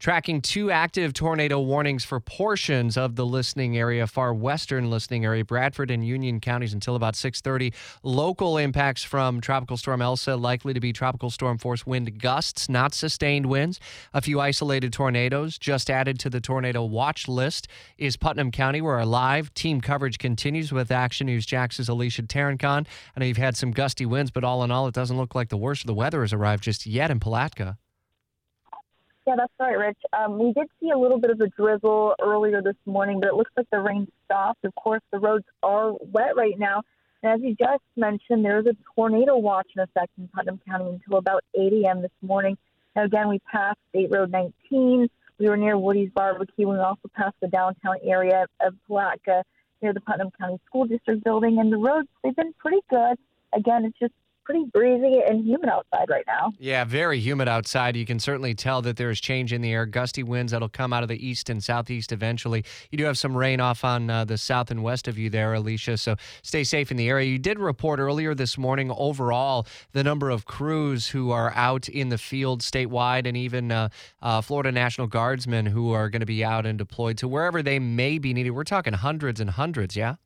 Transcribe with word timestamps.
tracking 0.00 0.40
two 0.40 0.70
active 0.70 1.12
tornado 1.12 1.60
warnings 1.60 2.04
for 2.04 2.18
portions 2.18 2.96
of 2.96 3.16
the 3.16 3.26
listening 3.26 3.76
area 3.76 4.06
far 4.06 4.32
western 4.32 4.88
listening 4.88 5.26
area 5.26 5.44
bradford 5.44 5.90
and 5.90 6.06
union 6.06 6.40
counties 6.40 6.72
until 6.72 6.96
about 6.96 7.12
6.30 7.12 7.72
local 8.02 8.56
impacts 8.56 9.04
from 9.04 9.42
tropical 9.42 9.76
storm 9.76 10.00
elsa 10.00 10.34
likely 10.34 10.72
to 10.72 10.80
be 10.80 10.90
tropical 10.90 11.28
storm 11.28 11.58
force 11.58 11.86
wind 11.86 12.18
gusts 12.18 12.68
not 12.70 12.94
sustained 12.94 13.46
winds. 13.46 13.78
A 14.14 14.22
few 14.22 14.40
isolated 14.40 14.92
tornadoes 14.92 15.58
just 15.58 15.90
added 15.90 16.18
to 16.20 16.30
the 16.30 16.40
tornado 16.40 16.82
watch 16.82 17.28
list 17.28 17.68
is 17.98 18.16
putnam 18.16 18.50
county 18.50 18.80
where 18.80 18.96
our 18.96 19.04
live 19.04 19.52
team 19.52 19.82
coverage 19.82 20.18
continues 20.18 20.72
with 20.72 20.90
action 20.90 21.26
news 21.26 21.44
jax's 21.44 21.88
alicia 21.90 22.22
tarancon. 22.22 22.86
I 23.14 23.20
know 23.20 23.26
you've 23.26 23.36
had 23.36 23.56
some 23.56 23.70
gusty 23.70 24.06
winds 24.06 24.30
but 24.30 24.44
all 24.44 24.64
in 24.64 24.70
all 24.70 24.86
it 24.86 24.94
doesn't 24.94 25.18
look 25.18 25.34
like 25.34 25.50
the 25.50 25.58
worst 25.58 25.82
of 25.82 25.88
the 25.88 25.94
weather 25.94 26.22
has 26.22 26.32
arrived 26.32 26.64
just 26.64 26.86
yet 26.86 27.10
in 27.10 27.20
palatka 27.20 27.76
Yeah, 29.26 29.34
that's 29.36 29.52
right, 29.60 29.76
Rich. 29.78 29.98
Um, 30.12 30.38
we 30.38 30.52
did 30.52 30.68
see 30.80 30.90
a 30.90 30.98
little 30.98 31.20
bit 31.20 31.30
of 31.30 31.40
a 31.40 31.48
drizzle 31.48 32.14
earlier 32.20 32.62
this 32.62 32.76
morning, 32.86 33.20
but 33.20 33.28
it 33.28 33.34
looks 33.34 33.50
like 33.56 33.66
the 33.70 33.78
rain 33.78 34.08
stopped. 34.24 34.64
Of 34.64 34.74
course, 34.74 35.02
the 35.12 35.18
roads 35.18 35.44
are 35.62 35.92
wet 36.00 36.36
right 36.36 36.58
now. 36.58 36.82
And 37.22 37.32
as 37.32 37.40
you 37.42 37.54
just 37.54 37.82
mentioned, 37.96 38.44
there 38.44 38.58
is 38.58 38.66
a 38.66 38.76
tornado 38.94 39.36
watch 39.36 39.68
in 39.76 39.82
effect 39.82 40.12
in 40.18 40.28
Putnam 40.28 40.58
County 40.66 40.88
until 40.88 41.18
about 41.18 41.44
8 41.54 41.72
a.m. 41.84 42.00
this 42.00 42.10
morning. 42.22 42.56
Now, 42.96 43.04
again, 43.04 43.28
we 43.28 43.40
passed 43.40 43.78
State 43.90 44.10
Road 44.10 44.30
19. 44.30 45.08
We 45.38 45.48
were 45.48 45.56
near 45.56 45.76
Woody's 45.76 46.10
Barbecue. 46.14 46.66
We 46.66 46.78
also 46.78 47.08
passed 47.14 47.36
the 47.40 47.48
downtown 47.48 47.96
area 48.02 48.46
of 48.60 48.74
Palatka 48.86 49.44
near 49.82 49.92
the 49.92 50.00
Putnam 50.00 50.30
County 50.38 50.58
School 50.66 50.86
District 50.86 51.22
building. 51.22 51.58
And 51.58 51.70
the 51.70 51.76
roads, 51.76 52.08
they've 52.24 52.34
been 52.34 52.54
pretty 52.54 52.80
good. 52.88 53.16
Again, 53.54 53.84
it's 53.84 53.98
just 53.98 54.14
pretty 54.50 54.68
breezy 54.72 55.20
and 55.26 55.44
humid 55.44 55.68
outside 55.68 56.08
right 56.08 56.24
now. 56.26 56.52
Yeah, 56.58 56.84
very 56.84 57.20
humid 57.20 57.48
outside. 57.48 57.96
You 57.96 58.04
can 58.04 58.18
certainly 58.18 58.54
tell 58.54 58.82
that 58.82 58.96
there's 58.96 59.20
change 59.20 59.52
in 59.52 59.60
the 59.60 59.72
air. 59.72 59.86
Gusty 59.86 60.22
winds 60.22 60.52
that'll 60.52 60.68
come 60.68 60.92
out 60.92 61.02
of 61.02 61.08
the 61.08 61.24
east 61.24 61.48
and 61.50 61.62
southeast 61.62 62.10
eventually. 62.10 62.64
You 62.90 62.98
do 62.98 63.04
have 63.04 63.16
some 63.16 63.36
rain 63.36 63.60
off 63.60 63.84
on 63.84 64.10
uh, 64.10 64.24
the 64.24 64.36
south 64.36 64.70
and 64.70 64.82
west 64.82 65.06
of 65.06 65.18
you 65.18 65.30
there, 65.30 65.54
Alicia, 65.54 65.96
so 65.98 66.16
stay 66.42 66.64
safe 66.64 66.90
in 66.90 66.96
the 66.96 67.08
area. 67.08 67.28
You 67.28 67.38
did 67.38 67.58
report 67.58 68.00
earlier 68.00 68.34
this 68.34 68.58
morning 68.58 68.90
overall 68.96 69.66
the 69.92 70.02
number 70.02 70.30
of 70.30 70.46
crews 70.46 71.08
who 71.08 71.30
are 71.30 71.52
out 71.54 71.88
in 71.88 72.08
the 72.08 72.18
field 72.18 72.62
statewide 72.62 73.26
and 73.26 73.36
even 73.36 73.70
uh, 73.70 73.88
uh, 74.20 74.40
Florida 74.40 74.72
National 74.72 75.06
Guardsmen 75.06 75.66
who 75.66 75.92
are 75.92 76.10
going 76.10 76.20
to 76.20 76.26
be 76.26 76.44
out 76.44 76.66
and 76.66 76.76
deployed 76.76 77.18
to 77.18 77.28
wherever 77.28 77.62
they 77.62 77.78
may 77.78 78.18
be 78.18 78.34
needed. 78.34 78.50
We're 78.50 78.64
talking 78.64 78.94
hundreds 78.94 79.40
and 79.40 79.50
hundreds, 79.50 79.96
yeah? 79.96 80.16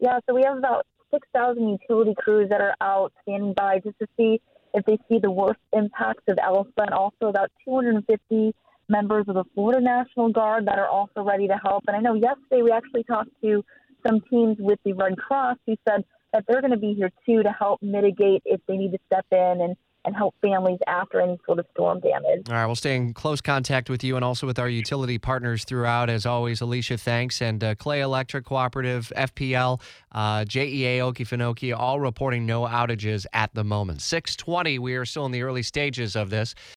Yeah, 0.00 0.18
so 0.26 0.34
we 0.34 0.42
have 0.44 0.58
about 0.58 0.86
6,000 1.14 1.68
utility 1.68 2.14
crews 2.18 2.48
that 2.50 2.60
are 2.60 2.74
out 2.80 3.12
standing 3.22 3.54
by 3.54 3.78
just 3.78 3.98
to 4.00 4.08
see 4.16 4.40
if 4.74 4.84
they 4.84 4.98
see 5.08 5.20
the 5.20 5.30
worst 5.30 5.60
impacts 5.72 6.24
of 6.26 6.36
Elsa, 6.42 6.70
and 6.78 6.90
also 6.90 7.26
about 7.26 7.50
250 7.64 8.54
members 8.88 9.24
of 9.28 9.34
the 9.36 9.44
Florida 9.54 9.80
National 9.80 10.30
Guard 10.30 10.66
that 10.66 10.78
are 10.78 10.88
also 10.88 11.22
ready 11.22 11.46
to 11.46 11.54
help. 11.62 11.84
And 11.86 11.96
I 11.96 12.00
know 12.00 12.14
yesterday 12.14 12.62
we 12.62 12.72
actually 12.72 13.04
talked 13.04 13.30
to 13.42 13.64
some 14.06 14.20
teams 14.28 14.56
with 14.58 14.80
the 14.84 14.92
Red 14.92 15.16
Cross 15.16 15.58
who 15.66 15.76
said 15.88 16.04
that 16.34 16.44
they're 16.48 16.60
going 16.60 16.72
to 16.72 16.76
be 16.76 16.92
here 16.94 17.10
too 17.24 17.42
to 17.42 17.50
help 17.50 17.80
mitigate 17.80 18.42
if 18.44 18.60
they 18.66 18.76
need 18.76 18.90
to 18.92 18.98
step 19.06 19.24
in 19.30 19.60
and 19.62 19.76
and 20.04 20.14
help 20.14 20.34
families 20.42 20.78
after 20.86 21.20
any 21.20 21.38
sort 21.46 21.58
of 21.58 21.66
storm 21.72 22.00
damage. 22.00 22.48
All 22.48 22.54
right, 22.54 22.66
we'll 22.66 22.76
stay 22.76 22.94
in 22.94 23.14
close 23.14 23.40
contact 23.40 23.88
with 23.88 24.04
you 24.04 24.16
and 24.16 24.24
also 24.24 24.46
with 24.46 24.58
our 24.58 24.68
utility 24.68 25.18
partners 25.18 25.64
throughout. 25.64 26.10
As 26.10 26.26
always, 26.26 26.60
Alicia, 26.60 26.98
thanks. 26.98 27.40
And 27.40 27.64
uh, 27.64 27.74
Clay 27.74 28.00
Electric 28.00 28.44
Cooperative, 28.44 29.10
FPL, 29.16 29.80
uh, 30.12 30.44
JEA, 30.44 30.98
Okefenokee, 30.98 31.76
all 31.76 32.00
reporting 32.00 32.44
no 32.44 32.64
outages 32.66 33.24
at 33.32 33.54
the 33.54 33.64
moment. 33.64 34.02
620, 34.02 34.78
we 34.78 34.94
are 34.94 35.04
still 35.04 35.26
in 35.26 35.32
the 35.32 35.42
early 35.42 35.62
stages 35.62 36.16
of 36.16 36.30
this. 36.30 36.54